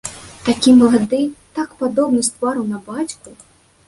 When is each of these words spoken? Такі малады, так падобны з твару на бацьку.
Такі 0.45 0.71
малады, 0.77 1.19
так 1.57 1.75
падобны 1.81 2.21
з 2.29 2.31
твару 2.39 2.63
на 2.73 2.81
бацьку. 2.89 3.35